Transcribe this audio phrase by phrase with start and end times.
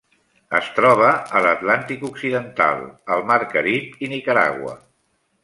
[0.59, 2.81] Es troba a l'Atlàntic occidental:
[3.17, 4.77] el mar Carib i Nicaragua.